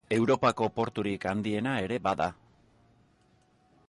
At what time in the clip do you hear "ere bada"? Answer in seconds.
1.83-2.29